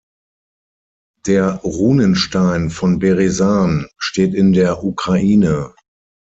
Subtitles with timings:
[1.27, 5.75] Der Runenstein von Beresan steht in der Ukraine.